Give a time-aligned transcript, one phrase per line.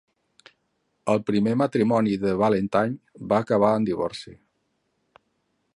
[1.13, 4.35] El primer matrimoni de Ballantine va acabar en divorci.